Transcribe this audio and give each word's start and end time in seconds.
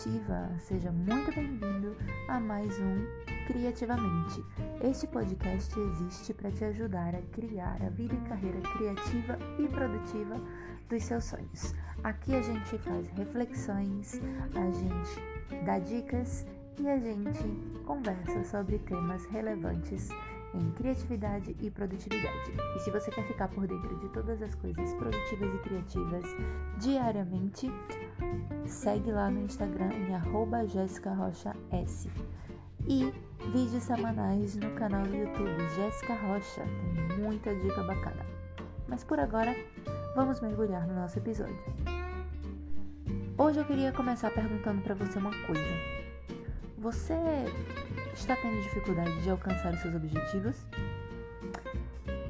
criativa. 0.00 0.50
Seja 0.58 0.90
muito 0.90 1.34
bem-vindo 1.34 1.94
a 2.28 2.40
mais 2.40 2.78
um 2.80 3.06
Criativamente. 3.46 4.42
Este 4.82 5.06
podcast 5.06 5.78
existe 5.78 6.32
para 6.32 6.50
te 6.50 6.64
ajudar 6.64 7.14
a 7.14 7.22
criar 7.32 7.76
a 7.82 7.90
vida 7.90 8.14
e 8.14 8.28
carreira 8.28 8.60
criativa 8.60 9.38
e 9.58 9.68
produtiva 9.68 10.40
dos 10.88 11.02
seus 11.02 11.24
sonhos. 11.24 11.74
Aqui 12.02 12.34
a 12.34 12.40
gente 12.40 12.78
faz 12.78 13.08
reflexões, 13.08 14.20
a 14.54 14.70
gente 14.70 15.64
dá 15.66 15.78
dicas 15.78 16.46
e 16.78 16.88
a 16.88 16.98
gente 16.98 17.44
conversa 17.84 18.42
sobre 18.44 18.78
temas 18.78 19.26
relevantes 19.26 20.08
em 20.54 20.70
criatividade 20.72 21.56
e 21.60 21.70
produtividade. 21.70 22.52
E 22.76 22.78
se 22.80 22.90
você 22.90 23.10
quer 23.10 23.26
ficar 23.26 23.48
por 23.48 23.66
dentro 23.66 23.96
de 23.98 24.08
todas 24.08 24.42
as 24.42 24.54
coisas 24.54 24.92
produtivas 24.94 25.54
e 25.54 25.58
criativas 25.58 26.24
diariamente, 26.78 27.70
segue 28.66 29.12
lá 29.12 29.30
no 29.30 29.40
Instagram 29.40 29.90
em 29.92 30.68
@jéssica_rocha_s 30.68 32.10
e 32.86 33.12
vídeos 33.52 33.82
semanais 33.82 34.56
no 34.56 34.70
canal 34.72 35.02
do 35.02 35.14
YouTube 35.14 35.68
Jéssica 35.76 36.14
Rocha. 36.14 36.62
Tem 36.94 37.18
muita 37.18 37.54
dica 37.54 37.82
bacana. 37.82 38.24
Mas 38.88 39.04
por 39.04 39.20
agora, 39.20 39.54
vamos 40.14 40.40
mergulhar 40.40 40.86
no 40.86 40.94
nosso 40.94 41.18
episódio. 41.18 41.56
Hoje 43.38 43.58
eu 43.58 43.64
queria 43.64 43.92
começar 43.92 44.30
perguntando 44.30 44.82
para 44.82 44.94
você 44.94 45.18
uma 45.18 45.30
coisa. 45.46 45.62
Você 46.78 47.14
está 48.20 48.36
tendo 48.36 48.60
dificuldade 48.60 49.22
de 49.22 49.30
alcançar 49.30 49.72
os 49.72 49.80
seus 49.80 49.94
objetivos? 49.94 50.66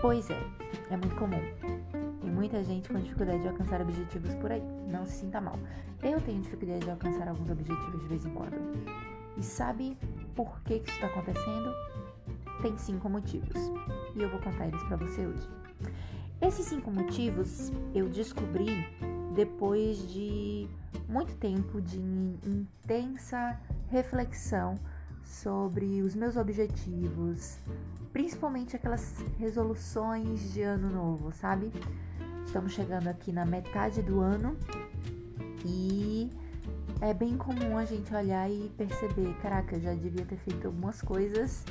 Pois 0.01 0.31
é, 0.31 0.41
é 0.89 0.97
muito 0.97 1.15
comum. 1.17 1.41
Tem 2.21 2.31
muita 2.31 2.63
gente 2.63 2.89
com 2.89 2.99
dificuldade 3.01 3.43
de 3.43 3.49
alcançar 3.49 3.81
objetivos 3.83 4.33
por 4.37 4.53
aí. 4.53 4.63
Não 4.89 5.05
se 5.05 5.19
sinta 5.19 5.41
mal. 5.41 5.59
Eu 6.01 6.21
tenho 6.21 6.41
dificuldade 6.41 6.81
de 6.85 6.91
alcançar 6.91 7.29
alguns 7.29 7.51
objetivos 7.51 8.01
de 8.01 8.09
vez 8.09 8.25
em 8.25 8.31
quando. 8.31 8.57
E 9.37 9.43
sabe 9.43 9.99
por 10.37 10.61
que, 10.63 10.79
que 10.79 10.91
isso 10.91 11.03
está 11.03 11.09
acontecendo? 11.09 11.75
Tem 12.63 12.77
cinco 12.79 13.11
motivos. 13.11 13.57
E 14.15 14.23
eu 14.23 14.31
vou 14.31 14.41
contar 14.41 14.69
eles 14.69 14.83
para 14.85 14.97
você 14.97 15.27
hoje. 15.27 15.49
Esses 16.41 16.67
cinco 16.67 16.91
motivos 16.91 17.73
eu 17.95 18.09
descobri 18.09 18.87
depois 19.35 20.09
de 20.11 20.69
muito 21.09 21.35
tempo 21.37 21.81
de 21.81 21.99
intensa 21.99 23.59
reflexão 23.89 24.79
sobre 25.31 26.03
os 26.03 26.15
meus 26.15 26.37
objetivos, 26.37 27.59
principalmente 28.13 28.75
aquelas 28.75 29.25
resoluções 29.39 30.53
de 30.53 30.63
ano 30.63 30.91
novo, 30.91 31.33
sabe? 31.33 31.73
Estamos 32.45 32.73
chegando 32.73 33.07
aqui 33.07 33.31
na 33.31 33.47
metade 33.47 34.03
do 34.03 34.21
ano 34.21 34.57
e 35.65 36.29
é 37.01 37.15
bem 37.15 37.37
comum 37.37 37.79
a 37.79 37.85
gente 37.85 38.13
olhar 38.13 38.51
e 38.51 38.71
perceber, 38.77 39.33
caraca, 39.41 39.77
eu 39.77 39.81
já 39.81 39.95
devia 39.95 40.25
ter 40.25 40.37
feito 40.37 40.67
algumas 40.67 41.01
coisas 41.01 41.65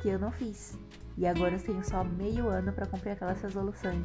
que 0.00 0.08
eu 0.08 0.18
não 0.18 0.30
fiz. 0.30 0.78
E 1.16 1.26
agora 1.26 1.56
eu 1.56 1.60
tenho 1.60 1.84
só 1.84 2.04
meio 2.04 2.48
ano 2.48 2.72
para 2.72 2.86
cumprir 2.86 3.10
aquelas 3.10 3.40
resoluções 3.42 4.04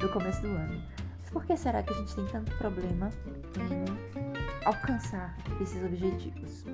do 0.00 0.08
começo 0.08 0.40
do 0.40 0.48
ano. 0.48 0.82
Mas 1.20 1.30
por 1.30 1.44
que 1.44 1.56
será 1.56 1.82
que 1.82 1.92
a 1.92 1.96
gente 1.96 2.14
tem 2.14 2.26
tanto 2.26 2.56
problema 2.56 3.10
em 3.56 4.64
alcançar 4.66 5.36
esses 5.60 5.82
objetivos? 5.84 6.64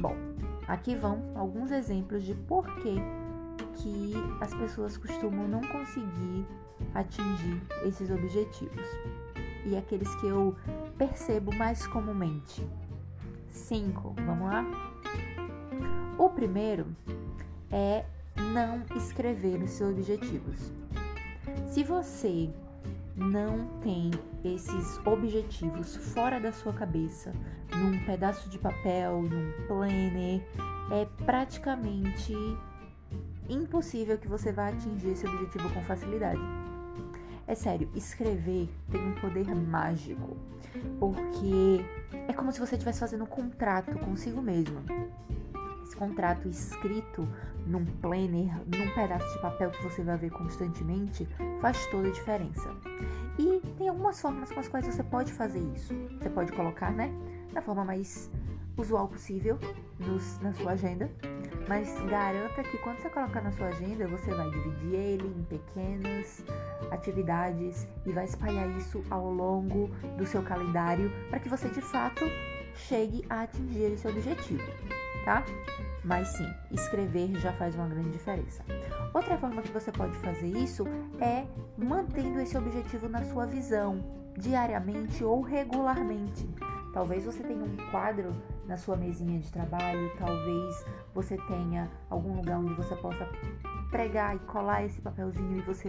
Bom, 0.00 0.33
aqui 0.66 0.94
vão 0.94 1.32
alguns 1.34 1.70
exemplos 1.70 2.22
de 2.22 2.34
por 2.34 2.66
que, 2.76 2.96
que 3.74 4.12
as 4.40 4.54
pessoas 4.54 4.96
costumam 4.96 5.46
não 5.48 5.60
conseguir 5.60 6.46
atingir 6.94 7.62
esses 7.84 8.10
objetivos. 8.10 8.86
E 9.66 9.76
aqueles 9.76 10.14
que 10.16 10.26
eu 10.26 10.54
percebo 10.98 11.54
mais 11.54 11.86
comumente? 11.86 12.66
Cinco, 13.48 14.14
vamos 14.26 14.48
lá? 14.48 14.64
O 16.18 16.28
primeiro 16.28 16.86
é 17.70 18.04
não 18.52 18.84
escrever 18.96 19.62
os 19.62 19.70
seus 19.70 19.92
objetivos. 19.92 20.72
Se 21.66 21.82
você 21.82 22.50
não 23.16 23.66
tem 23.80 24.10
esses 24.44 24.98
objetivos 25.06 25.96
fora 25.96 26.40
da 26.40 26.52
sua 26.52 26.72
cabeça, 26.72 27.32
num 27.76 28.04
pedaço 28.04 28.48
de 28.50 28.58
papel, 28.58 29.22
num 29.22 29.52
planner, 29.66 30.42
é 30.90 31.06
praticamente 31.24 32.34
impossível 33.48 34.18
que 34.18 34.28
você 34.28 34.52
vá 34.52 34.68
atingir 34.68 35.10
esse 35.10 35.26
objetivo 35.26 35.72
com 35.72 35.82
facilidade. 35.82 36.40
É 37.46 37.54
sério, 37.54 37.90
escrever 37.94 38.68
tem 38.90 39.00
um 39.00 39.14
poder 39.16 39.54
mágico, 39.54 40.36
porque 40.98 41.84
é 42.26 42.32
como 42.32 42.50
se 42.52 42.58
você 42.58 42.74
estivesse 42.74 43.00
fazendo 43.00 43.24
um 43.24 43.26
contrato 43.26 43.98
consigo 43.98 44.40
mesmo. 44.40 44.80
Contrato 45.96 46.48
escrito 46.48 47.28
num 47.66 47.84
planner, 47.84 48.54
num 48.66 48.94
pedaço 48.94 49.32
de 49.32 49.40
papel 49.40 49.70
que 49.70 49.82
você 49.82 50.02
vai 50.02 50.16
ver 50.16 50.30
constantemente, 50.30 51.26
faz 51.60 51.86
toda 51.86 52.08
a 52.08 52.12
diferença. 52.12 52.68
E 53.38 53.60
tem 53.78 53.88
algumas 53.88 54.20
formas 54.20 54.50
com 54.50 54.60
as 54.60 54.68
quais 54.68 54.86
você 54.86 55.02
pode 55.02 55.32
fazer 55.32 55.60
isso. 55.74 55.94
Você 56.18 56.28
pode 56.30 56.52
colocar, 56.52 56.92
né, 56.92 57.10
da 57.52 57.62
forma 57.62 57.84
mais 57.84 58.30
usual 58.76 59.08
possível 59.08 59.58
nos, 59.98 60.38
na 60.40 60.52
sua 60.52 60.72
agenda, 60.72 61.10
mas 61.68 61.88
garanta 62.10 62.62
que 62.62 62.76
quando 62.78 62.98
você 62.98 63.08
colocar 63.08 63.40
na 63.40 63.52
sua 63.52 63.68
agenda, 63.68 64.06
você 64.08 64.34
vai 64.34 64.50
dividir 64.50 64.94
ele 64.94 65.28
em 65.28 65.44
pequenas 65.44 66.44
atividades 66.90 67.86
e 68.04 68.12
vai 68.12 68.24
espalhar 68.24 68.68
isso 68.76 69.02
ao 69.10 69.30
longo 69.32 69.88
do 70.18 70.26
seu 70.26 70.42
calendário 70.42 71.10
para 71.30 71.38
que 71.38 71.48
você 71.48 71.68
de 71.68 71.80
fato 71.80 72.24
chegue 72.74 73.24
a 73.30 73.42
atingir 73.42 73.92
esse 73.92 74.06
objetivo, 74.08 74.64
tá? 75.24 75.44
Mas 76.04 76.28
sim, 76.28 76.46
escrever 76.70 77.34
já 77.40 77.52
faz 77.54 77.74
uma 77.74 77.88
grande 77.88 78.10
diferença. 78.10 78.62
Outra 79.14 79.38
forma 79.38 79.62
que 79.62 79.72
você 79.72 79.90
pode 79.90 80.16
fazer 80.18 80.48
isso 80.48 80.84
é 81.20 81.46
mantendo 81.78 82.40
esse 82.40 82.56
objetivo 82.58 83.08
na 83.08 83.24
sua 83.24 83.46
visão, 83.46 84.04
diariamente 84.36 85.24
ou 85.24 85.40
regularmente. 85.40 86.48
Talvez 86.92 87.24
você 87.24 87.42
tenha 87.42 87.64
um 87.64 87.76
quadro 87.90 88.34
na 88.66 88.76
sua 88.76 88.96
mesinha 88.96 89.38
de 89.38 89.50
trabalho, 89.50 90.12
talvez 90.18 90.84
você 91.14 91.36
tenha 91.48 91.90
algum 92.10 92.36
lugar 92.36 92.58
onde 92.58 92.74
você 92.74 92.94
possa 92.96 93.26
pregar 93.94 94.34
e 94.34 94.40
colar 94.40 94.84
esse 94.84 95.00
papelzinho 95.00 95.56
e 95.56 95.60
você 95.60 95.88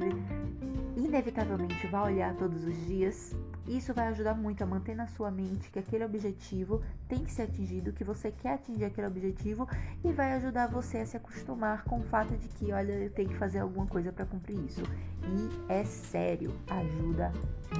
inevitavelmente 0.95 1.87
vai 1.87 2.13
olhar 2.13 2.35
todos 2.35 2.63
os 2.63 2.85
dias. 2.85 3.35
Isso 3.67 3.95
vai 3.95 4.09
ajudar 4.09 4.35
muito 4.35 4.63
a 4.63 4.67
manter 4.67 4.95
na 4.95 5.07
sua 5.07 5.31
mente 5.31 5.71
que 5.71 5.79
aquele 5.79 6.05
objetivo 6.05 6.83
tem 7.09 7.23
que 7.23 7.31
ser 7.31 7.41
atingido, 7.41 7.91
que 7.91 8.03
você 8.03 8.29
quer 8.29 8.53
atingir 8.53 8.85
aquele 8.85 9.07
objetivo 9.07 9.67
e 10.03 10.11
vai 10.11 10.33
ajudar 10.33 10.67
você 10.67 10.99
a 10.99 11.05
se 11.07 11.17
acostumar 11.17 11.83
com 11.85 11.99
o 11.99 12.03
fato 12.03 12.37
de 12.37 12.47
que, 12.47 12.71
olha, 12.71 12.91
eu 12.91 13.09
tenho 13.09 13.29
que 13.29 13.37
fazer 13.37 13.57
alguma 13.57 13.87
coisa 13.87 14.11
para 14.11 14.27
cumprir 14.27 14.63
isso. 14.63 14.83
E 15.23 15.73
é 15.73 15.83
sério, 15.83 16.53
ajuda 16.69 17.33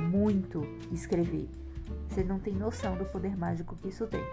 muito 0.10 0.64
escrever. 0.92 1.48
Você 2.10 2.24
não 2.24 2.40
tem 2.40 2.56
noção 2.56 2.98
do 2.98 3.06
poder 3.06 3.38
mágico 3.38 3.76
que 3.76 3.90
isso 3.90 4.08
tem. 4.08 4.24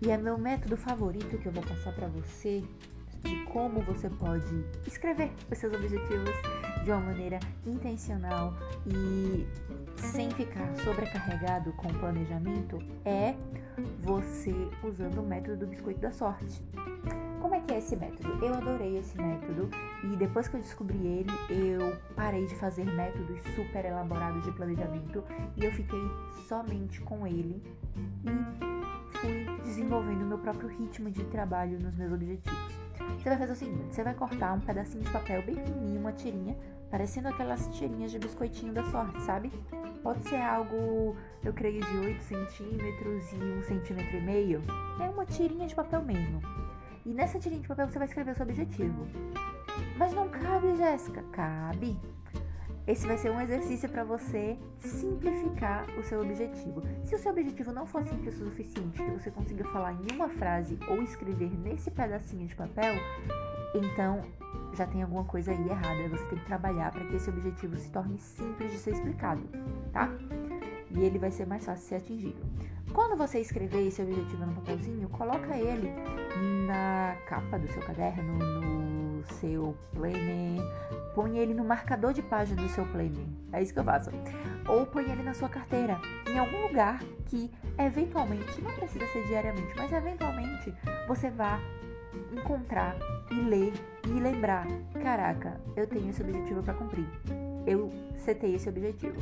E 0.00 0.10
é 0.10 0.16
meu 0.16 0.38
método 0.38 0.78
favorito 0.78 1.36
que 1.36 1.46
eu 1.46 1.52
vou 1.52 1.62
passar 1.62 1.92
para 1.92 2.08
você 2.08 2.64
de 3.26 3.44
como 3.46 3.80
você 3.82 4.08
pode 4.08 4.64
escrever 4.86 5.30
os 5.50 5.58
seus 5.58 5.74
objetivos 5.74 6.30
de 6.84 6.90
uma 6.90 7.00
maneira 7.00 7.38
intencional 7.66 8.54
e 8.86 9.46
sem 9.96 10.30
ficar 10.30 10.74
sobrecarregado 10.76 11.72
com 11.72 11.88
o 11.88 11.94
planejamento 11.98 12.78
é 13.04 13.34
você 14.00 14.54
usando 14.82 15.18
o 15.18 15.26
método 15.26 15.58
do 15.58 15.66
biscoito 15.66 16.00
da 16.00 16.12
sorte. 16.12 16.62
Como 17.40 17.54
é 17.54 17.60
que 17.60 17.74
é 17.74 17.78
esse 17.78 17.94
método? 17.96 18.44
Eu 18.44 18.54
adorei 18.54 18.98
esse 18.98 19.16
método 19.16 19.68
e 20.04 20.16
depois 20.16 20.48
que 20.48 20.56
eu 20.56 20.60
descobri 20.60 20.98
ele, 20.98 21.30
eu 21.50 21.96
parei 22.14 22.46
de 22.46 22.54
fazer 22.56 22.84
métodos 22.84 23.40
super 23.54 23.84
elaborados 23.84 24.42
de 24.44 24.52
planejamento 24.52 25.22
e 25.56 25.64
eu 25.64 25.72
fiquei 25.72 26.00
somente 26.48 27.00
com 27.02 27.26
ele 27.26 27.62
e 28.24 29.18
fui 29.18 29.46
desenvolvendo 29.62 30.24
meu 30.24 30.38
próprio 30.38 30.68
ritmo 30.68 31.10
de 31.10 31.24
trabalho 31.24 31.78
nos 31.78 31.94
meus 31.96 32.12
objetivos. 32.12 32.85
Você 33.18 33.28
vai 33.28 33.38
fazer 33.38 33.52
o 33.52 33.56
seguinte: 33.56 33.94
você 33.94 34.02
vai 34.02 34.14
cortar 34.14 34.52
um 34.54 34.60
pedacinho 34.60 35.04
de 35.04 35.10
papel 35.10 35.42
bem 35.42 35.56
fininho, 35.56 36.00
uma 36.00 36.12
tirinha, 36.12 36.56
parecendo 36.90 37.28
aquelas 37.28 37.68
tirinhas 37.76 38.10
de 38.10 38.18
biscoitinho 38.18 38.72
da 38.72 38.84
sorte, 38.84 39.20
sabe? 39.22 39.52
Pode 40.02 40.22
ser 40.28 40.40
algo, 40.40 41.16
eu 41.44 41.52
creio, 41.52 41.84
de 41.84 41.98
8 41.98 42.22
centímetros 42.22 43.32
e 43.32 43.36
1 43.36 43.62
centímetro 43.62 44.16
e 44.16 44.20
meio. 44.20 44.62
É 45.00 45.08
uma 45.08 45.24
tirinha 45.24 45.66
de 45.66 45.74
papel 45.74 46.02
mesmo. 46.02 46.40
E 47.04 47.12
nessa 47.12 47.38
tirinha 47.38 47.60
de 47.60 47.68
papel 47.68 47.88
você 47.88 47.98
vai 47.98 48.06
escrever 48.06 48.32
o 48.32 48.34
seu 48.34 48.44
objetivo. 48.44 49.06
Mas 49.96 50.12
não 50.12 50.28
cabe, 50.28 50.76
Jéssica? 50.76 51.22
Cabe. 51.32 51.98
Esse 52.86 53.06
vai 53.06 53.18
ser 53.18 53.30
um 53.30 53.40
exercício 53.40 53.88
para 53.88 54.04
você 54.04 54.56
simplificar 54.78 55.88
o 55.98 56.02
seu 56.04 56.20
objetivo. 56.20 56.82
Se 57.02 57.14
o 57.14 57.18
seu 57.18 57.32
objetivo 57.32 57.72
não 57.72 57.84
for 57.84 58.04
simples 58.04 58.40
o 58.40 58.44
suficiente, 58.44 59.02
que 59.02 59.10
você 59.10 59.30
consiga 59.30 59.64
falar 59.64 59.92
em 59.92 60.14
uma 60.14 60.28
frase 60.28 60.78
ou 60.88 61.02
escrever 61.02 61.50
nesse 61.58 61.90
pedacinho 61.90 62.46
de 62.46 62.54
papel, 62.54 62.94
então 63.74 64.22
já 64.74 64.86
tem 64.86 65.02
alguma 65.02 65.24
coisa 65.24 65.50
aí 65.50 65.68
errada. 65.68 66.08
Você 66.08 66.24
tem 66.26 66.38
que 66.38 66.46
trabalhar 66.46 66.92
para 66.92 67.04
que 67.06 67.16
esse 67.16 67.28
objetivo 67.28 67.76
se 67.76 67.90
torne 67.90 68.18
simples 68.18 68.70
de 68.70 68.78
ser 68.78 68.92
explicado, 68.92 69.42
tá? 69.92 70.08
e 70.90 71.04
ele 71.04 71.18
vai 71.18 71.30
ser 71.30 71.46
mais 71.46 71.64
fácil 71.64 71.82
de 71.82 71.88
ser 71.88 71.94
atingido. 71.96 72.36
Quando 72.92 73.16
você 73.16 73.40
escrever 73.40 73.86
esse 73.86 74.00
objetivo 74.00 74.46
no 74.46 74.54
papelzinho, 74.54 75.08
coloca 75.10 75.56
ele 75.56 75.92
na 76.66 77.16
capa 77.26 77.58
do 77.58 77.68
seu 77.68 77.82
caderno, 77.82 78.38
no 78.38 78.95
seu 79.34 79.76
planner, 79.94 80.62
põe 81.14 81.38
ele 81.38 81.54
no 81.54 81.64
marcador 81.64 82.12
de 82.12 82.22
página 82.22 82.60
do 82.60 82.68
seu 82.68 82.84
planner. 82.86 83.26
É 83.52 83.62
isso 83.62 83.72
que 83.72 83.80
eu 83.80 83.84
faço. 83.84 84.10
Ou 84.68 84.86
põe 84.86 85.10
ele 85.10 85.22
na 85.22 85.34
sua 85.34 85.48
carteira, 85.48 85.98
em 86.28 86.38
algum 86.38 86.66
lugar 86.66 87.00
que 87.26 87.50
eventualmente, 87.78 88.60
não 88.60 88.72
precisa 88.72 89.06
ser 89.08 89.26
diariamente, 89.26 89.74
mas 89.76 89.92
eventualmente 89.92 90.74
você 91.06 91.30
vá 91.30 91.60
encontrar 92.32 92.96
e 93.30 93.34
ler 93.34 93.72
e 94.06 94.20
lembrar: 94.20 94.66
caraca, 95.02 95.60
eu 95.76 95.86
tenho 95.86 96.10
esse 96.10 96.22
objetivo 96.22 96.62
para 96.62 96.74
cumprir. 96.74 97.06
Eu 97.66 97.90
setei 98.16 98.54
esse 98.54 98.68
objetivo. 98.68 99.16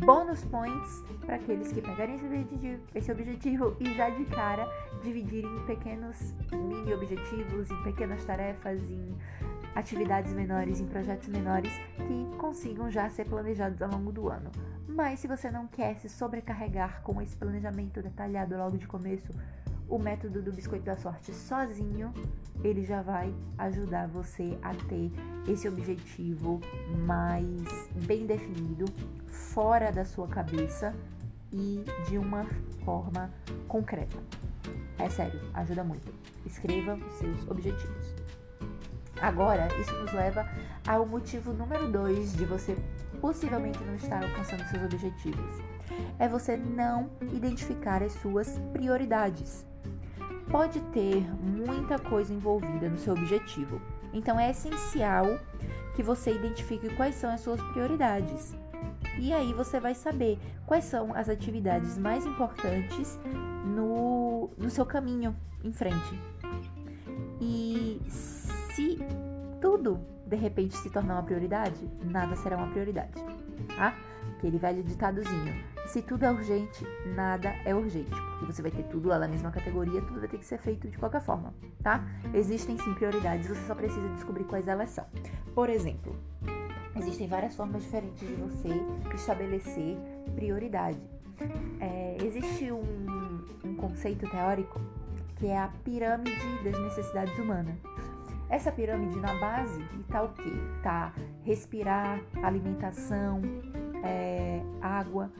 Bônus 0.00 0.44
points 0.46 1.02
para 1.24 1.36
aqueles 1.36 1.72
que 1.72 1.80
pegarem 1.80 2.16
esse 2.16 2.26
objetivo, 2.26 2.82
esse 2.94 3.12
objetivo 3.12 3.76
e 3.78 3.94
já 3.94 4.10
de 4.10 4.24
cara 4.26 4.66
dividirem 5.02 5.50
em 5.54 5.66
pequenos 5.66 6.34
mini 6.50 6.92
objetivos, 6.92 7.70
em 7.70 7.82
pequenas 7.82 8.24
tarefas, 8.24 8.80
em 8.90 9.14
atividades 9.74 10.32
menores, 10.32 10.80
em 10.80 10.86
projetos 10.86 11.28
menores 11.28 11.72
que 11.96 12.36
consigam 12.38 12.90
já 12.90 13.08
ser 13.10 13.26
planejados 13.26 13.80
ao 13.80 13.90
longo 13.90 14.12
do 14.12 14.28
ano. 14.28 14.50
Mas 14.88 15.20
se 15.20 15.28
você 15.28 15.50
não 15.50 15.66
quer 15.66 15.96
se 15.98 16.08
sobrecarregar 16.08 17.02
com 17.02 17.20
esse 17.22 17.36
planejamento 17.36 18.02
detalhado 18.02 18.56
logo 18.56 18.76
de 18.76 18.86
começo, 18.86 19.32
o 19.92 19.98
método 19.98 20.40
do 20.40 20.50
biscoito 20.50 20.86
da 20.86 20.96
sorte 20.96 21.34
sozinho, 21.34 22.14
ele 22.64 22.82
já 22.82 23.02
vai 23.02 23.32
ajudar 23.58 24.08
você 24.08 24.56
a 24.62 24.74
ter 24.74 25.12
esse 25.46 25.68
objetivo 25.68 26.62
mais 27.04 27.90
bem 28.06 28.24
definido, 28.24 28.86
fora 29.26 29.92
da 29.92 30.02
sua 30.02 30.26
cabeça 30.26 30.94
e 31.52 31.84
de 32.08 32.16
uma 32.16 32.46
forma 32.86 33.30
concreta. 33.68 34.16
É 34.98 35.10
sério, 35.10 35.38
ajuda 35.52 35.84
muito. 35.84 36.10
Escreva 36.46 36.94
os 36.94 37.12
seus 37.18 37.46
objetivos. 37.50 38.14
Agora, 39.20 39.68
isso 39.78 39.92
nos 39.92 40.12
leva 40.14 40.48
ao 40.88 41.04
motivo 41.04 41.52
número 41.52 41.92
2 41.92 42.32
de 42.32 42.46
você 42.46 42.74
possivelmente 43.20 43.78
não 43.84 43.96
estar 43.96 44.24
alcançando 44.24 44.64
seus 44.70 44.84
objetivos. 44.84 45.62
É 46.18 46.26
você 46.26 46.56
não 46.56 47.10
identificar 47.30 48.02
as 48.02 48.12
suas 48.12 48.58
prioridades 48.72 49.70
pode 50.52 50.80
ter 50.92 51.26
muita 51.42 51.98
coisa 51.98 52.32
envolvida 52.32 52.88
no 52.88 52.98
seu 52.98 53.14
objetivo. 53.14 53.80
Então 54.12 54.38
é 54.38 54.50
essencial 54.50 55.24
que 55.96 56.02
você 56.02 56.34
identifique 56.34 56.94
quais 56.94 57.14
são 57.14 57.30
as 57.30 57.40
suas 57.40 57.60
prioridades. 57.72 58.54
E 59.18 59.32
aí 59.32 59.54
você 59.54 59.80
vai 59.80 59.94
saber 59.94 60.38
quais 60.66 60.84
são 60.84 61.14
as 61.14 61.30
atividades 61.30 61.96
mais 61.96 62.26
importantes 62.26 63.18
no, 63.64 64.50
no 64.58 64.68
seu 64.68 64.84
caminho 64.84 65.34
em 65.64 65.72
frente. 65.72 66.20
E 67.40 68.00
se 68.06 68.98
tudo 69.60 69.98
de 70.26 70.36
repente 70.36 70.76
se 70.76 70.90
tornar 70.90 71.14
uma 71.14 71.22
prioridade, 71.22 71.90
nada 72.04 72.36
será 72.36 72.56
uma 72.58 72.68
prioridade, 72.68 73.14
tá? 73.76 73.94
Aquele 74.36 74.58
velho 74.58 74.82
ditadozinho: 74.82 75.64
se 75.92 76.00
tudo 76.00 76.24
é 76.24 76.30
urgente, 76.30 76.86
nada 77.14 77.54
é 77.66 77.74
urgente. 77.74 78.10
Porque 78.38 78.46
você 78.46 78.62
vai 78.62 78.70
ter 78.70 78.84
tudo 78.84 79.10
lá 79.10 79.18
na 79.18 79.28
mesma 79.28 79.50
categoria, 79.50 80.00
tudo 80.00 80.20
vai 80.20 80.28
ter 80.28 80.38
que 80.38 80.46
ser 80.46 80.58
feito 80.58 80.88
de 80.88 80.96
qualquer 80.96 81.20
forma, 81.20 81.52
tá? 81.82 82.02
Existem 82.32 82.78
sim 82.78 82.94
prioridades, 82.94 83.46
você 83.46 83.60
só 83.66 83.74
precisa 83.74 84.08
descobrir 84.08 84.44
quais 84.44 84.66
elas 84.66 84.88
são. 84.88 85.04
Por 85.54 85.68
exemplo, 85.68 86.16
existem 86.96 87.28
várias 87.28 87.54
formas 87.54 87.82
diferentes 87.82 88.26
de 88.26 88.34
você 88.36 88.70
estabelecer 89.14 89.98
prioridade. 90.34 90.98
É, 91.78 92.16
existe 92.24 92.72
um, 92.72 93.44
um 93.62 93.76
conceito 93.76 94.26
teórico 94.30 94.80
que 95.36 95.48
é 95.48 95.58
a 95.58 95.68
pirâmide 95.84 96.64
das 96.64 96.80
necessidades 96.80 97.38
humanas. 97.38 97.76
Essa 98.48 98.72
pirâmide 98.72 99.18
na 99.18 99.34
base 99.34 99.82
está 100.00 100.22
o 100.22 100.30
quê? 100.30 100.52
Tá 100.82 101.12
respirar, 101.42 102.18
alimentação, 102.42 103.42
é, 104.02 104.62
água, 104.80 105.30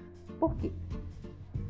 por 0.43 0.57
quê? 0.57 0.73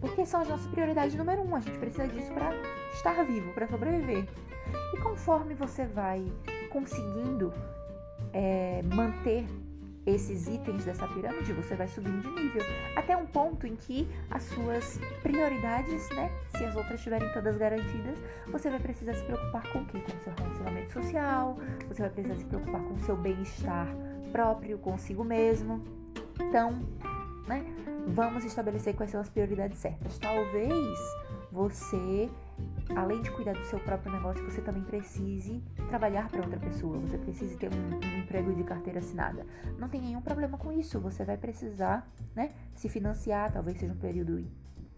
Porque 0.01 0.25
são 0.25 0.41
as 0.41 0.49
nossas 0.49 0.67
prioridades 0.69 1.15
número 1.15 1.43
um. 1.43 1.55
A 1.55 1.61
gente 1.61 1.79
precisa 1.79 2.09
disso 2.09 2.33
para 2.33 2.51
estar 2.95 3.23
vivo, 3.23 3.53
para 3.53 3.69
sobreviver. 3.69 4.27
E 4.95 4.97
conforme 5.03 5.53
você 5.53 5.85
vai 5.85 6.25
conseguindo 6.71 7.53
é, 8.33 8.81
manter 8.95 9.45
esses 10.07 10.49
itens 10.49 10.87
dessa 10.87 11.07
pirâmide, 11.07 11.53
você 11.53 11.77
vai 11.77 11.87
subindo 11.87 12.23
de 12.23 12.31
nível 12.31 12.63
até 12.97 13.15
um 13.15 13.27
ponto 13.27 13.67
em 13.67 13.77
que 13.77 14.09
as 14.31 14.43
suas 14.45 14.99
prioridades, 15.23 16.09
né, 16.09 16.33
se 16.57 16.65
as 16.65 16.75
outras 16.75 16.95
estiverem 16.95 17.31
todas 17.35 17.59
garantidas, 17.59 18.19
você 18.47 18.71
vai 18.71 18.81
precisar 18.81 19.13
se 19.13 19.25
preocupar 19.25 19.71
com 19.71 19.81
o 19.81 19.85
quê? 19.85 20.01
Com 20.01 20.17
o 20.17 20.21
seu 20.23 20.33
relacionamento 20.33 20.93
social, 20.95 21.59
você 21.89 22.01
vai 22.01 22.11
precisar 22.11 22.37
se 22.37 22.45
preocupar 22.47 22.81
com 22.81 22.95
o 22.95 22.99
seu 23.01 23.17
bem-estar 23.19 23.87
próprio, 24.33 24.79
consigo 24.79 25.23
mesmo. 25.23 25.85
Então, 26.41 26.81
né? 27.47 27.65
Vamos 28.09 28.45
estabelecer 28.45 28.95
quais 28.95 29.11
são 29.11 29.21
as 29.21 29.29
prioridades 29.29 29.79
certas. 29.79 30.19
Talvez 30.19 30.99
você, 31.53 32.31
além 32.97 33.21
de 33.21 33.31
cuidar 33.31 33.53
do 33.53 33.65
seu 33.67 33.79
próprio 33.81 34.11
negócio, 34.13 34.43
você 34.45 34.61
também 34.61 34.83
precise 34.83 35.63
trabalhar 35.89 36.29
para 36.29 36.41
outra 36.41 36.59
pessoa. 36.59 36.99
Você 37.01 37.19
precise 37.19 37.57
ter 37.57 37.71
um, 37.73 37.95
um, 37.95 38.19
emprego 38.21 38.55
de 38.55 38.65
carteira 38.65 38.99
assinada. 39.01 39.47
Não 39.79 39.89
tem 39.89 40.01
nenhum 40.01 40.23
problema 40.23 40.57
com 40.57 40.73
isso. 40.73 40.99
Você 41.01 41.25
vai 41.25 41.37
precisar, 41.37 42.11
né, 42.35 42.53
se 42.75 42.89
financiar. 42.89 43.53
Talvez 43.53 43.79
seja 43.79 43.93
um 43.93 43.99
período 43.99 44.45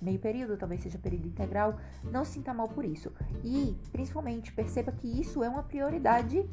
meio 0.01 0.19
período, 0.19 0.57
talvez 0.57 0.83
seja 0.83 0.99
período 0.99 1.27
integral. 1.27 1.77
Não 2.05 2.25
se 2.25 2.35
sinta 2.35 2.55
mal 2.55 2.69
por 2.69 2.85
isso. 2.85 3.13
E, 3.43 3.77
principalmente, 3.91 4.53
perceba 4.53 4.93
que 4.93 5.09
isso 5.21 5.43
é 5.43 5.49
uma 5.49 5.63
prioridade, 5.63 6.49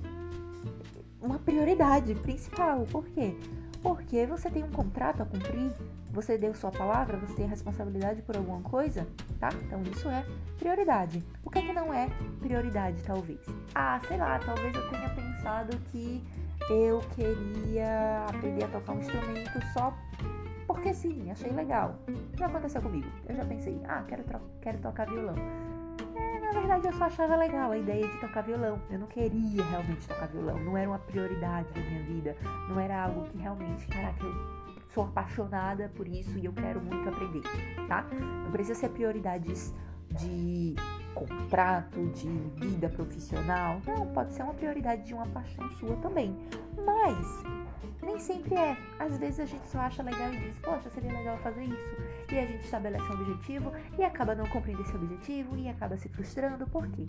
uma 1.22 1.38
prioridade 1.38 2.16
principal. 2.16 2.88
Por 2.88 3.06
quê? 3.10 3.36
Porque 3.81 4.25
você 4.25 4.50
tem 4.50 4.63
um 4.63 4.72
contrato 4.72 5.24
a 5.24 5.25
cumprir, 5.25 5.72
você 6.12 6.38
deu 6.38 6.54
sua 6.54 6.72
palavra, 6.72 7.18
você 7.18 7.33
tem 7.33 7.48
responsabilidade 7.48 8.22
por 8.22 8.38
alguma 8.38 8.62
coisa, 8.62 9.07
tá? 9.39 9.50
Então 9.66 9.81
isso 9.83 10.07
é 10.10 10.25
prioridade. 10.60 11.24
O 11.44 11.50
que 11.50 11.60
é 11.60 11.62
que 11.63 11.74
não 11.74 11.94
é 11.94 12.07
prioridade, 12.39 13.01
talvez? 13.04 13.39
Ah, 13.74 14.00
sei 14.07 14.18
lá, 14.18 14.39
talvez 14.39 14.74
eu 14.75 14.89
tenha 14.89 15.10
pensado 15.10 15.78
que 15.92 16.24
eu 16.69 17.00
queria 17.16 18.25
aprender 18.30 18.66
a 18.66 18.68
tocar 18.68 18.94
um 18.94 19.00
instrumento 19.00 19.59
só 19.73 19.94
porque 20.68 20.94
sim, 20.94 21.30
achei 21.30 21.52
legal. 21.52 21.95
Já 22.38 22.45
aconteceu 22.45 22.81
comigo. 22.81 23.07
Eu 23.28 23.35
já 23.35 23.44
pensei, 23.44 23.80
ah, 23.85 24.04
quero, 24.07 24.23
quero 24.61 24.78
tocar 24.80 25.06
violão. 25.07 25.35
Na 26.54 26.60
verdade, 26.60 26.88
eu 26.88 26.94
só 26.94 27.06
achava 27.06 27.36
legal 27.36 27.72
a 27.72 27.78
ideia 27.78 28.06
de 28.08 28.18
tocar 28.20 28.42
violão. 28.42 28.80
Eu 28.90 29.00
não 29.00 29.08
queria 29.08 29.64
realmente 29.64 30.08
tocar 30.08 30.28
violão. 30.28 30.60
Não 30.60 30.78
era 30.78 30.90
uma 30.90 31.00
prioridade 31.00 31.72
da 31.74 31.81
minha 31.81 32.04
vida. 32.04 32.36
Não 32.68 32.80
era 32.80 33.06
algo 33.06 33.24
que 33.24 33.38
realmente, 33.38 33.88
caraca, 33.88 34.26
eu 34.26 34.34
sou 34.94 35.06
apaixonada 35.06 35.90
por 35.96 36.08
isso 36.08 36.38
e 36.38 36.46
eu 36.46 36.54
quero 36.54 36.81
muito 36.81 37.08
aprender, 37.08 37.44
tá? 37.88 38.06
Não 38.44 38.52
precisa 38.52 38.78
ser 38.78 38.90
prioridades 38.90 39.74
de 40.20 40.76
contrato, 41.14 42.06
de 42.08 42.28
vida 42.56 42.90
profissional. 42.90 43.80
Não, 43.86 44.08
pode 44.08 44.34
ser 44.34 44.44
uma 44.44 44.54
prioridade 44.54 45.04
de 45.04 45.14
uma 45.14 45.26
paixão 45.28 45.70
sua 45.72 45.96
também. 45.98 46.36
Mas 46.86 47.44
nem 48.02 48.19
sempre 48.19 48.56
é. 48.56 48.78
Às 49.00 49.18
vezes 49.18 49.40
a 49.40 49.45
gente 49.45 49.68
só 49.69 49.80
acha 49.80 50.04
legal 50.04 50.33
e 50.33 50.38
diz, 50.38 50.57
poxa, 50.59 50.90
seria 50.90 51.11
legal 51.11 51.38
fazer 51.40 51.64
isso. 51.64 51.95
E 52.31 52.38
a 52.38 52.45
gente 52.45 52.64
estabelece 52.64 53.04
um 53.04 53.14
objetivo 53.14 53.71
e 53.97 54.04
acaba 54.04 54.33
não 54.33 54.45
cumprindo 54.47 54.81
esse 54.81 54.95
objetivo 54.95 55.57
e 55.57 55.68
acaba 55.68 55.97
se 55.97 56.07
frustrando. 56.09 56.66
Por 56.68 56.88
quê? 56.88 57.06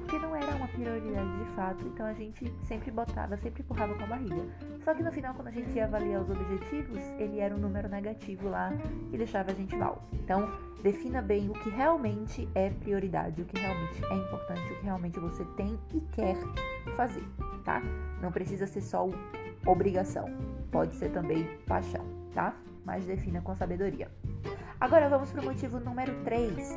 Porque 0.00 0.18
não 0.18 0.34
era 0.34 0.54
uma 0.56 0.68
prioridade 0.68 1.38
de 1.38 1.50
fato, 1.54 1.86
então 1.86 2.06
a 2.06 2.12
gente 2.12 2.52
sempre 2.64 2.90
botava, 2.90 3.36
sempre 3.36 3.62
empurrava 3.62 3.94
com 3.94 4.04
a 4.04 4.06
barriga. 4.06 4.44
Só 4.84 4.94
que 4.94 5.02
no 5.02 5.12
final, 5.12 5.34
quando 5.34 5.48
a 5.48 5.52
gente 5.52 5.70
ia 5.70 5.84
avaliar 5.84 6.22
os 6.22 6.30
objetivos, 6.30 6.98
ele 7.18 7.38
era 7.40 7.54
um 7.54 7.58
número 7.58 7.88
negativo 7.88 8.48
lá 8.48 8.72
e 9.12 9.16
deixava 9.16 9.52
a 9.52 9.54
gente 9.54 9.74
mal. 9.76 10.02
Então, 10.12 10.48
defina 10.82 11.22
bem 11.22 11.48
o 11.48 11.54
que 11.54 11.70
realmente 11.70 12.48
é 12.54 12.68
prioridade, 12.68 13.40
o 13.40 13.44
que 13.46 13.58
realmente 13.58 14.04
é 14.04 14.14
importante, 14.14 14.72
o 14.72 14.76
que 14.76 14.84
realmente 14.84 15.18
você 15.18 15.44
tem 15.56 15.78
e 15.94 16.00
quer 16.12 16.36
fazer, 16.96 17.24
tá? 17.64 17.80
Não 18.20 18.30
precisa 18.30 18.66
ser 18.66 18.82
só 18.82 19.08
obrigação, 19.66 20.26
pode 20.70 20.94
ser 20.96 21.10
também 21.10 21.44
paixão, 21.66 22.04
tá? 22.34 22.54
Mas 22.84 23.04
defina 23.06 23.40
com 23.40 23.54
sabedoria. 23.54 24.10
Agora 24.80 25.08
vamos 25.08 25.32
para 25.32 25.40
o 25.40 25.44
motivo 25.44 25.80
número 25.80 26.12
3. 26.24 26.76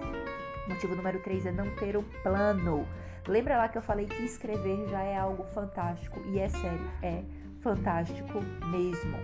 O 0.66 0.70
motivo 0.70 0.96
número 0.96 1.20
3 1.22 1.48
é 1.48 1.52
não 1.52 1.70
ter 1.76 1.98
um 1.98 2.04
plano. 2.24 2.88
Lembra 3.28 3.58
lá 3.58 3.68
que 3.68 3.78
eu 3.78 3.82
falei 3.82 4.06
que 4.06 4.24
escrever 4.24 4.88
já 4.88 5.02
é 5.02 5.18
algo 5.18 5.44
fantástico 5.54 6.22
e 6.28 6.40
é 6.40 6.48
sério, 6.48 6.90
é 7.02 7.24
fantástico 7.62 8.40
mesmo. 8.68 9.18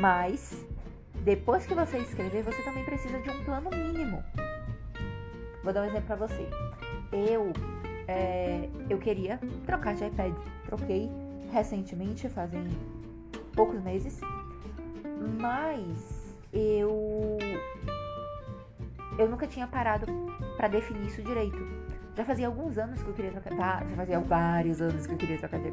Mas 0.00 0.66
depois 1.22 1.64
que 1.64 1.74
você 1.74 1.98
escrever, 1.98 2.42
você 2.42 2.60
também 2.62 2.84
precisa 2.84 3.20
de 3.20 3.30
um 3.30 3.44
plano 3.44 3.70
mínimo. 3.70 4.22
Vou 5.62 5.72
dar 5.72 5.82
um 5.82 5.84
exemplo 5.84 6.06
para 6.06 6.16
você. 6.16 6.48
Eu 7.12 7.52
é, 8.08 8.68
eu 8.90 8.98
queria 8.98 9.38
trocar 9.64 9.94
de 9.94 10.04
iPad. 10.04 10.34
Troquei 10.66 11.08
recentemente, 11.52 12.28
fazem 12.28 12.66
poucos 13.54 13.80
meses, 13.82 14.20
mas 15.38 16.34
eu 16.52 17.38
eu 19.18 19.28
nunca 19.28 19.46
tinha 19.46 19.66
parado 19.66 20.06
para 20.56 20.68
definir 20.68 21.06
isso 21.06 21.22
direito. 21.22 21.58
Já 22.16 22.24
fazia 22.24 22.46
alguns 22.46 22.78
anos 22.78 23.02
que 23.02 23.08
eu 23.08 23.14
queria 23.14 23.30
trocar, 23.30 23.86
já 23.86 23.96
fazia 23.96 24.20
vários 24.20 24.80
anos 24.80 25.06
que 25.06 25.12
eu 25.12 25.18
queria 25.18 25.38
trocar 25.38 25.60
de. 25.60 25.70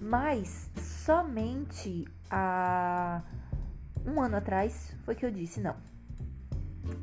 Mas 0.00 0.70
somente 0.76 2.04
há 2.30 3.22
um 4.04 4.20
ano 4.20 4.36
atrás 4.36 4.96
foi 5.04 5.14
que 5.14 5.24
eu 5.24 5.30
disse 5.30 5.60
não. 5.60 5.76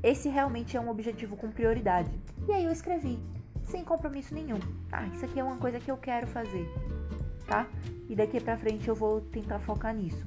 Esse 0.03 0.27
realmente 0.29 0.75
é 0.75 0.81
um 0.81 0.89
objetivo 0.89 1.37
com 1.37 1.49
prioridade. 1.49 2.11
E 2.47 2.51
aí 2.51 2.65
eu 2.65 2.71
escrevi, 2.71 3.17
sem 3.63 3.83
compromisso 3.83 4.33
nenhum. 4.33 4.59
Ah, 4.91 5.07
isso 5.07 5.23
aqui 5.23 5.39
é 5.39 5.43
uma 5.43 5.57
coisa 5.57 5.79
que 5.79 5.89
eu 5.89 5.97
quero 5.97 6.27
fazer, 6.27 6.65
tá? 7.49 7.67
E 8.07 8.15
daqui 8.15 8.39
pra 8.39 8.55
frente 8.55 8.87
eu 8.87 8.95
vou 8.95 9.19
tentar 9.19 9.59
focar 9.59 9.93
nisso. 9.93 10.25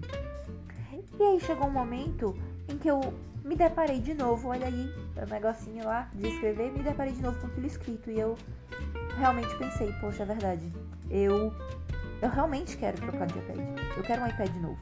E 1.19 1.23
aí 1.23 1.41
chegou 1.41 1.69
um 1.69 1.73
momento 1.73 2.37
em 2.69 2.76
que 2.76 2.91
eu 2.91 3.00
me 3.45 3.57
deparei 3.57 4.00
de 4.00 4.12
novo, 4.12 4.49
olha 4.49 4.67
aí, 4.67 4.93
o 5.17 5.31
negocinho 5.31 5.85
lá 5.85 6.11
de 6.12 6.29
escrever, 6.29 6.71
me 6.73 6.83
deparei 6.83 7.12
de 7.12 7.23
novo 7.23 7.41
com 7.41 7.47
aquilo 7.47 7.67
escrito 7.67 8.11
e 8.11 8.19
eu 8.19 8.37
realmente 9.17 9.55
pensei, 9.57 9.93
poxa, 10.00 10.25
é 10.25 10.26
verdade. 10.26 10.73
Eu 11.11 11.52
eu 12.21 12.31
realmente 12.31 12.76
quero 12.76 12.97
trocar 12.99 13.26
de 13.26 13.37
iPad. 13.37 13.59
Eu 13.97 14.02
quero 14.05 14.23
um 14.23 14.26
iPad 14.29 14.55
novo. 14.57 14.79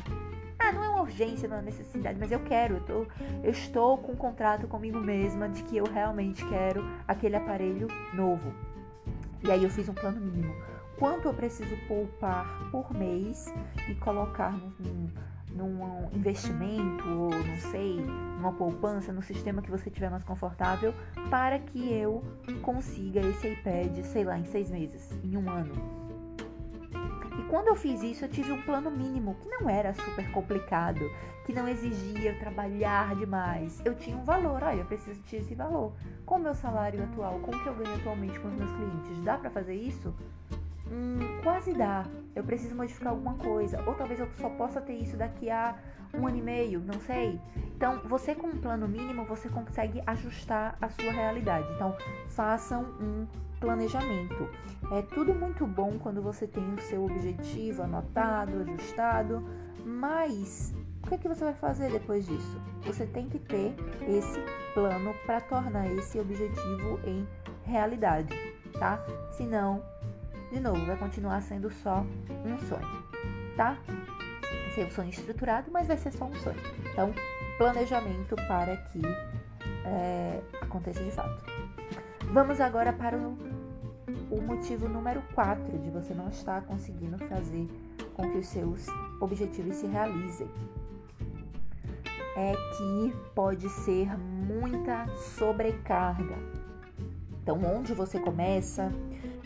Ah, 0.58 0.72
não 0.72 0.84
é 0.84 0.88
uma 0.90 1.00
urgência, 1.00 1.48
não 1.48 1.56
é 1.56 1.60
uma 1.60 1.64
necessidade, 1.64 2.18
mas 2.20 2.30
eu 2.30 2.40
quero. 2.40 2.74
Eu, 2.74 2.80
tô, 2.82 3.06
eu 3.42 3.50
estou 3.50 3.96
com 3.96 4.12
um 4.12 4.16
contrato 4.16 4.68
comigo 4.68 5.00
mesma 5.00 5.48
de 5.48 5.62
que 5.62 5.78
eu 5.78 5.84
realmente 5.84 6.44
quero 6.46 6.84
aquele 7.08 7.36
aparelho 7.36 7.88
novo. 8.12 8.52
E 9.42 9.50
aí 9.50 9.64
eu 9.64 9.70
fiz 9.70 9.88
um 9.88 9.94
plano 9.94 10.20
mínimo. 10.20 10.54
Quanto 11.00 11.28
eu 11.28 11.32
preciso 11.32 11.74
poupar 11.88 12.68
por 12.70 12.92
mês 12.92 13.46
e 13.88 13.94
colocar 13.94 14.52
num, 14.78 15.08
num 15.48 16.10
investimento, 16.12 17.08
ou 17.08 17.30
não 17.30 17.56
sei, 17.56 17.96
numa 18.36 18.52
poupança, 18.52 19.10
no 19.10 19.22
sistema 19.22 19.62
que 19.62 19.70
você 19.70 19.88
tiver 19.88 20.10
mais 20.10 20.22
confortável, 20.22 20.92
para 21.30 21.58
que 21.58 21.90
eu 21.90 22.22
consiga 22.60 23.18
esse 23.20 23.48
iPad, 23.48 24.04
sei 24.04 24.24
lá, 24.24 24.38
em 24.38 24.44
seis 24.44 24.70
meses, 24.70 25.10
em 25.24 25.38
um 25.38 25.48
ano. 25.48 25.72
E 27.38 27.42
quando 27.48 27.68
eu 27.68 27.76
fiz 27.76 28.02
isso, 28.02 28.26
eu 28.26 28.28
tive 28.28 28.52
um 28.52 28.60
plano 28.60 28.90
mínimo, 28.90 29.36
que 29.36 29.48
não 29.48 29.70
era 29.70 29.94
super 29.94 30.30
complicado, 30.32 31.00
que 31.46 31.54
não 31.54 31.66
exigia 31.66 32.38
trabalhar 32.38 33.16
demais. 33.16 33.80
Eu 33.86 33.94
tinha 33.94 34.14
um 34.14 34.24
valor, 34.24 34.62
olha, 34.62 34.80
eu 34.80 34.84
preciso 34.84 35.22
de 35.22 35.36
esse 35.36 35.54
valor. 35.54 35.94
Com 36.26 36.34
o 36.34 36.40
meu 36.40 36.54
salário 36.54 37.02
atual, 37.02 37.38
com 37.38 37.56
o 37.56 37.62
que 37.62 37.66
eu 37.66 37.74
ganho 37.74 37.94
atualmente 37.94 38.38
com 38.38 38.48
os 38.48 38.54
meus 38.54 38.70
clientes, 38.72 39.24
dá 39.24 39.38
para 39.38 39.48
fazer 39.48 39.74
isso? 39.74 40.14
Hum, 40.90 41.40
quase 41.42 41.72
dá. 41.72 42.04
Eu 42.34 42.42
preciso 42.42 42.74
modificar 42.74 43.12
alguma 43.12 43.34
coisa. 43.34 43.82
Ou 43.86 43.94
talvez 43.94 44.18
eu 44.18 44.28
só 44.36 44.48
possa 44.50 44.80
ter 44.80 44.94
isso 44.94 45.16
daqui 45.16 45.50
a 45.50 45.76
um 46.12 46.26
ano 46.26 46.38
e 46.38 46.42
meio, 46.42 46.80
não 46.80 46.98
sei. 47.00 47.40
Então, 47.76 48.00
você 48.04 48.34
com 48.34 48.48
um 48.48 48.60
plano 48.60 48.88
mínimo, 48.88 49.24
você 49.24 49.48
consegue 49.48 50.02
ajustar 50.06 50.76
a 50.80 50.88
sua 50.88 51.12
realidade. 51.12 51.66
Então, 51.74 51.96
façam 52.28 52.82
um 53.00 53.26
planejamento. 53.60 54.48
É 54.92 55.02
tudo 55.02 55.34
muito 55.34 55.66
bom 55.66 55.98
quando 55.98 56.20
você 56.20 56.46
tem 56.46 56.74
o 56.74 56.80
seu 56.80 57.04
objetivo 57.04 57.82
anotado, 57.82 58.62
ajustado, 58.62 59.44
mas 59.84 60.74
o 61.02 61.08
que, 61.08 61.14
é 61.14 61.18
que 61.18 61.28
você 61.28 61.44
vai 61.44 61.54
fazer 61.54 61.90
depois 61.90 62.26
disso? 62.26 62.60
Você 62.82 63.06
tem 63.06 63.28
que 63.28 63.38
ter 63.38 63.74
esse 64.08 64.40
plano 64.74 65.14
para 65.26 65.40
tornar 65.40 65.90
esse 65.92 66.18
objetivo 66.18 66.98
em 67.04 67.26
realidade, 67.64 68.34
tá? 68.78 68.98
Senão 69.30 69.82
de 70.50 70.60
novo, 70.60 70.84
vai 70.84 70.96
continuar 70.96 71.40
sendo 71.42 71.70
só 71.70 72.04
um 72.44 72.58
sonho, 72.66 73.04
tá? 73.56 73.78
Vai 73.86 74.70
ser 74.74 74.86
um 74.86 74.90
sonho 74.90 75.10
estruturado, 75.10 75.70
mas 75.70 75.86
vai 75.86 75.96
ser 75.96 76.12
só 76.12 76.24
um 76.24 76.34
sonho. 76.34 76.58
Então, 76.92 77.12
planejamento 77.56 78.34
para 78.48 78.76
que 78.76 79.00
é, 79.84 80.40
aconteça 80.60 81.02
de 81.02 81.10
fato. 81.10 81.44
Vamos 82.32 82.60
agora 82.60 82.92
para 82.92 83.16
o, 83.16 83.38
o 84.30 84.40
motivo 84.40 84.88
número 84.88 85.22
4 85.34 85.78
de 85.78 85.90
você 85.90 86.14
não 86.14 86.28
estar 86.28 86.62
conseguindo 86.62 87.18
fazer 87.26 87.68
com 88.14 88.30
que 88.30 88.38
os 88.38 88.46
seus 88.46 88.86
objetivos 89.20 89.76
se 89.76 89.86
realizem. 89.86 90.48
É 92.36 92.52
que 92.76 93.14
pode 93.34 93.68
ser 93.68 94.16
muita 94.18 95.06
sobrecarga. 95.16 96.36
Então, 97.42 97.60
onde 97.64 97.92
você 97.92 98.18
começa, 98.20 98.92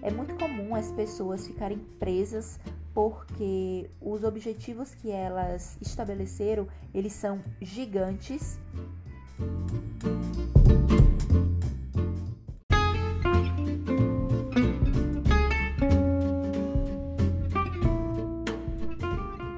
é 0.04 0.10
muito 0.10 0.34
comum 0.34 0.74
as 0.74 0.92
pessoas 0.92 1.46
ficarem 1.46 1.78
presas 1.98 2.60
porque 2.92 3.90
os 4.00 4.22
objetivos 4.22 4.94
que 4.94 5.10
elas 5.10 5.78
estabeleceram, 5.80 6.68
eles 6.92 7.14
são 7.14 7.42
gigantes. 7.60 8.60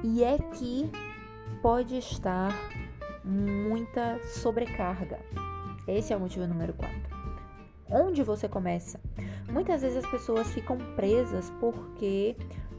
E 0.01 0.23
é 0.23 0.37
que 0.37 0.89
pode 1.61 1.97
estar 1.97 2.55
muita 3.23 4.17
sobrecarga. 4.23 5.19
Esse 5.85 6.13
é 6.13 6.17
o 6.17 6.21
motivo 6.21 6.47
número 6.47 6.73
4. 6.73 6.97
Onde 7.89 8.23
você 8.23 8.47
começa? 8.47 8.99
Muitas 9.57 9.81
vezes 9.81 9.97
as 9.97 10.11
pessoas 10.11 10.53
ficam 10.53 10.77
presas 10.95 11.51
porque 11.59 12.35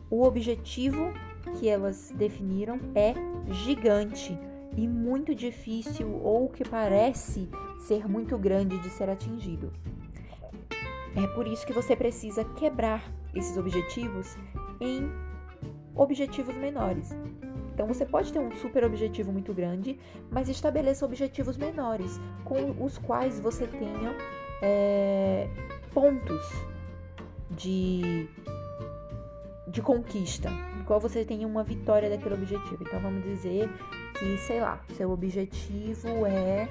o 0.09 0.23
objetivo 0.23 1.13
que 1.59 1.69
elas 1.69 2.13
definiram 2.15 2.79
é 2.95 3.15
gigante 3.53 4.39
e 4.77 4.87
muito 4.87 5.35
difícil 5.35 6.21
ou 6.23 6.49
que 6.49 6.63
parece 6.63 7.49
ser 7.81 8.09
muito 8.09 8.39
grande 8.39 8.79
de 8.79 8.91
ser 8.91 9.11
atingido. 9.11 9.73
É 11.17 11.27
por 11.35 11.49
isso 11.49 11.67
que 11.67 11.73
você 11.73 11.97
precisa 11.97 12.45
quebrar 12.45 13.03
esses 13.35 13.57
objetivos 13.57 14.37
em 14.81 15.11
objetivos 15.97 16.55
menores. 16.55 17.11
Então 17.75 17.89
você 17.89 18.07
pode 18.07 18.33
ter 18.33 18.39
um 18.39 18.55
super 18.55 18.85
objetivo 18.85 19.33
muito 19.33 19.53
grande, 19.53 19.99
mas 20.31 20.49
estabeleça 20.49 21.05
objetivos 21.05 21.57
menores 21.57 22.21
com 22.45 22.85
os 22.85 22.99
quais 22.99 23.41
você 23.41 23.67
tenha 23.67 24.15
é, 24.63 25.49
pontos 25.93 26.51
de, 27.51 28.29
de 29.67 29.83
conquista, 29.83 30.51
no 30.51 30.85
qual 30.85 31.01
você 31.01 31.25
tem 31.25 31.45
uma 31.45 31.63
vitória 31.63 32.09
daquele 32.09 32.35
objetivo. 32.35 32.83
Então 32.83 33.01
vamos 33.01 33.23
dizer 33.25 33.69
que, 34.19 34.39
sei 34.39 34.61
lá, 34.61 34.81
seu 34.95 35.11
objetivo 35.11 36.27
é 36.27 36.69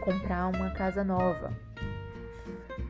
comprar 0.00 0.48
uma 0.48 0.70
casa 0.70 1.04
nova. 1.04 1.52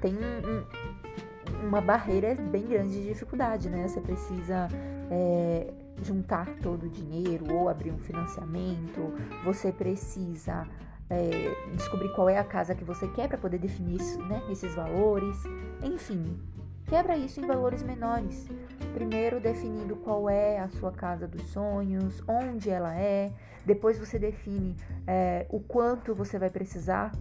Tem 0.00 0.14
um, 0.14 1.66
uma 1.66 1.80
barreira 1.80 2.34
bem 2.34 2.66
grande 2.66 2.92
de 2.92 3.08
dificuldade, 3.08 3.68
né? 3.68 3.86
Você 3.86 4.00
precisa 4.00 4.68
é, 5.10 5.72
juntar 6.02 6.46
todo 6.62 6.86
o 6.86 6.88
dinheiro 6.88 7.52
ou 7.52 7.68
abrir 7.68 7.90
um 7.90 7.98
financiamento, 7.98 9.14
você 9.44 9.70
precisa 9.70 10.66
é, 11.10 11.30
descobrir 11.74 12.08
qual 12.14 12.28
é 12.28 12.38
a 12.38 12.44
casa 12.44 12.74
que 12.74 12.84
você 12.84 13.06
quer 13.08 13.28
para 13.28 13.38
poder 13.38 13.58
definir 13.58 14.00
isso, 14.00 14.18
né, 14.24 14.42
esses 14.50 14.74
valores. 14.74 15.36
Enfim, 15.82 16.38
quebra 16.86 17.16
isso 17.16 17.40
em 17.40 17.46
valores 17.46 17.82
menores. 17.82 18.48
Primeiro 18.94 19.40
definindo 19.40 19.96
qual 19.96 20.28
é 20.28 20.58
a 20.58 20.68
sua 20.68 20.92
casa 20.92 21.26
dos 21.26 21.42
sonhos, 21.48 22.22
onde 22.26 22.70
ela 22.70 22.94
é. 22.94 23.32
Depois 23.64 23.98
você 23.98 24.18
define 24.18 24.76
é, 25.06 25.46
o 25.48 25.60
quanto 25.60 26.14
você 26.14 26.38
vai 26.38 26.50
precisar 26.50 27.12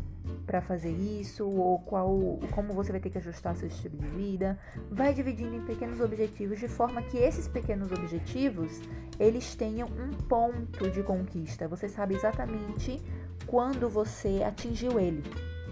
para 0.46 0.62
fazer 0.62 0.92
isso 0.92 1.48
ou 1.48 1.80
qual 1.80 2.40
como 2.52 2.74
você 2.74 2.92
vai 2.92 3.00
ter 3.00 3.10
que 3.10 3.18
ajustar 3.18 3.56
seu 3.56 3.68
estilo 3.68 3.98
de 3.98 4.08
vida. 4.08 4.60
Vai 4.90 5.14
dividindo 5.14 5.56
em 5.56 5.62
pequenos 5.62 6.00
objetivos 6.00 6.60
de 6.60 6.68
forma 6.68 7.02
que 7.02 7.18
esses 7.18 7.48
pequenos 7.48 7.92
objetivos 7.92 8.82
eles 9.20 9.56
tenham 9.56 9.88
um 9.88 10.10
ponto 10.28 10.90
de 10.90 11.04
conquista. 11.04 11.68
Você 11.68 11.88
sabe 11.88 12.16
exatamente 12.16 13.02
quando 13.52 13.90
você 13.90 14.42
atingiu 14.48 14.98
ele, 14.98 15.22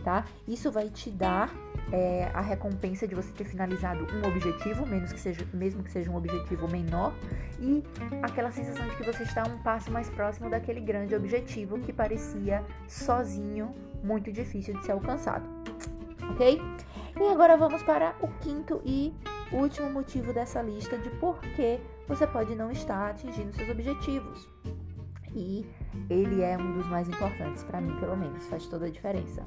tá? 0.03 0.25
Isso 0.45 0.69
vai 0.69 0.89
te 0.89 1.09
dar 1.09 1.49
é, 1.93 2.29
a 2.33 2.41
recompensa 2.41 3.07
de 3.07 3.15
você 3.15 3.31
ter 3.31 3.45
finalizado 3.45 4.05
um 4.13 4.27
objetivo, 4.27 4.85
menos 4.85 5.13
que 5.13 5.19
seja, 5.19 5.47
mesmo 5.53 5.81
que 5.81 5.89
seja 5.89 6.11
um 6.11 6.17
objetivo 6.17 6.67
menor, 6.67 7.13
e 7.57 7.81
aquela 8.21 8.51
sensação 8.51 8.85
de 8.85 8.97
que 8.97 9.03
você 9.03 9.23
está 9.23 9.43
um 9.47 9.57
passo 9.63 9.89
mais 9.89 10.09
próximo 10.09 10.49
daquele 10.49 10.81
grande 10.81 11.15
objetivo 11.15 11.79
que 11.79 11.93
parecia 11.93 12.61
sozinho 12.85 13.73
muito 14.03 14.29
difícil 14.29 14.77
de 14.77 14.85
ser 14.85 14.91
alcançado. 14.91 15.47
Ok? 16.31 16.61
E 17.17 17.31
agora 17.31 17.55
vamos 17.55 17.81
para 17.83 18.13
o 18.21 18.27
quinto 18.39 18.81
e 18.83 19.13
último 19.53 19.89
motivo 19.89 20.33
dessa 20.33 20.61
lista 20.61 20.97
de 20.97 21.09
por 21.11 21.39
que 21.39 21.79
você 22.09 22.27
pode 22.27 22.55
não 22.55 22.71
estar 22.71 23.11
atingindo 23.11 23.53
seus 23.53 23.69
objetivos. 23.69 24.49
E 25.33 25.65
ele 26.09 26.41
é 26.41 26.57
um 26.57 26.73
dos 26.73 26.85
mais 26.87 27.07
importantes 27.07 27.63
para 27.63 27.79
mim, 27.79 27.95
pelo 27.99 28.17
menos, 28.17 28.45
faz 28.47 28.65
toda 28.67 28.85
a 28.85 28.89
diferença. 28.89 29.45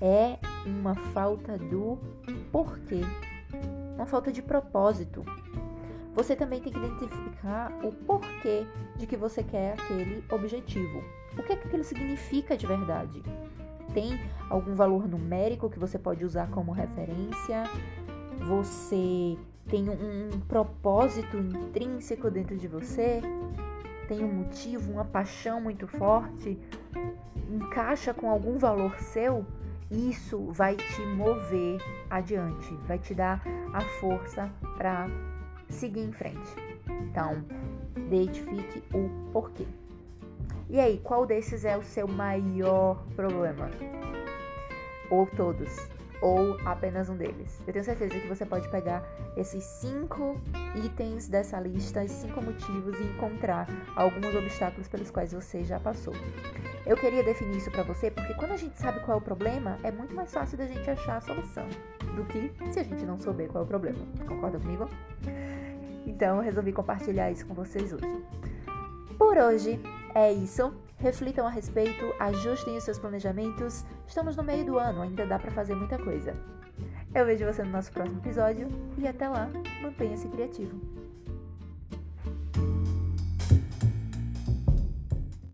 É 0.00 0.38
uma 0.64 0.94
falta 0.94 1.58
do 1.58 1.98
porquê, 2.52 3.00
uma 3.94 4.06
falta 4.06 4.30
de 4.30 4.42
propósito. 4.42 5.24
Você 6.14 6.34
também 6.34 6.60
tem 6.60 6.72
que 6.72 6.78
identificar 6.78 7.72
o 7.84 7.92
porquê 7.92 8.66
de 8.96 9.06
que 9.06 9.16
você 9.16 9.42
quer 9.42 9.74
aquele 9.74 10.24
objetivo. 10.30 11.02
O 11.38 11.42
que 11.42 11.52
é 11.52 11.56
que 11.56 11.68
aquilo 11.68 11.84
significa 11.84 12.56
de 12.56 12.66
verdade? 12.66 13.22
Tem 13.94 14.18
algum 14.50 14.74
valor 14.74 15.08
numérico 15.08 15.70
que 15.70 15.78
você 15.78 15.98
pode 15.98 16.24
usar 16.24 16.50
como 16.50 16.72
referência? 16.72 17.64
Você 18.46 19.36
tem 19.68 19.88
um, 19.88 20.34
um 20.34 20.40
propósito 20.40 21.36
intrínseco 21.36 22.30
dentro 22.30 22.56
de 22.56 22.66
você? 22.66 23.20
Tem 24.08 24.24
um 24.24 24.32
motivo, 24.32 24.90
uma 24.90 25.04
paixão 25.04 25.60
muito 25.60 25.86
forte? 25.86 26.58
Encaixa 27.50 28.14
com 28.14 28.30
algum 28.30 28.56
valor 28.58 28.98
seu? 28.98 29.44
Isso 29.90 30.50
vai 30.50 30.76
te 30.76 31.02
mover 31.02 31.78
adiante, 32.08 32.74
vai 32.86 32.98
te 32.98 33.14
dar 33.14 33.42
a 33.74 33.82
força 34.00 34.50
para 34.78 35.06
seguir 35.68 36.00
em 36.00 36.12
frente. 36.12 36.56
Então, 37.02 37.44
identifique 37.96 38.82
o 38.94 39.30
porquê. 39.30 39.66
E 40.70 40.80
aí, 40.80 40.98
qual 41.04 41.26
desses 41.26 41.64
é 41.66 41.76
o 41.76 41.82
seu 41.82 42.08
maior 42.08 43.02
problema? 43.14 43.70
Ou 45.10 45.26
todos? 45.26 45.88
Ou 46.20 46.58
apenas 46.64 47.08
um 47.08 47.16
deles? 47.16 47.60
Eu 47.66 47.72
tenho 47.72 47.84
certeza 47.84 48.18
que 48.18 48.26
você 48.26 48.44
pode 48.44 48.68
pegar 48.68 49.04
esses 49.36 49.62
cinco 49.62 50.36
itens 50.74 51.28
dessa 51.28 51.60
lista, 51.60 52.04
esses 52.04 52.18
cinco 52.18 52.42
motivos 52.42 52.98
e 52.98 53.04
encontrar 53.04 53.68
alguns 53.94 54.34
obstáculos 54.34 54.88
pelos 54.88 55.10
quais 55.10 55.32
você 55.32 55.62
já 55.64 55.78
passou. 55.78 56.14
Eu 56.84 56.96
queria 56.96 57.22
definir 57.22 57.58
isso 57.58 57.70
para 57.70 57.82
você 57.82 58.10
porque 58.10 58.34
quando 58.34 58.52
a 58.52 58.56
gente 58.56 58.76
sabe 58.78 59.00
qual 59.00 59.18
é 59.18 59.20
o 59.20 59.24
problema, 59.24 59.78
é 59.82 59.92
muito 59.92 60.14
mais 60.14 60.32
fácil 60.32 60.58
da 60.58 60.66
gente 60.66 60.90
achar 60.90 61.18
a 61.18 61.20
solução 61.20 61.68
do 62.16 62.24
que 62.24 62.52
se 62.72 62.80
a 62.80 62.82
gente 62.82 63.04
não 63.04 63.18
souber 63.18 63.48
qual 63.48 63.62
é 63.62 63.64
o 63.64 63.68
problema. 63.68 63.98
Concorda 64.26 64.58
comigo? 64.58 64.88
Então, 66.06 66.38
eu 66.38 66.42
resolvi 66.42 66.72
compartilhar 66.72 67.30
isso 67.30 67.46
com 67.46 67.54
vocês 67.54 67.92
hoje. 67.92 68.24
Por 69.18 69.36
hoje 69.36 69.78
é 70.14 70.32
isso. 70.32 70.72
Reflitam 70.98 71.46
a 71.46 71.50
respeito, 71.50 72.12
ajustem 72.18 72.76
os 72.76 72.82
seus 72.82 72.98
planejamentos. 72.98 73.84
Estamos 74.04 74.36
no 74.36 74.42
meio 74.42 74.64
do 74.66 74.78
ano, 74.78 75.02
ainda 75.02 75.24
dá 75.24 75.38
para 75.38 75.52
fazer 75.52 75.76
muita 75.76 75.96
coisa. 75.96 76.34
Eu 77.14 77.24
vejo 77.24 77.46
você 77.46 77.62
no 77.62 77.70
nosso 77.70 77.92
próximo 77.92 78.18
episódio 78.18 78.68
e 78.98 79.06
até 79.06 79.28
lá, 79.28 79.48
mantenha-se 79.80 80.26
criativo. 80.28 80.76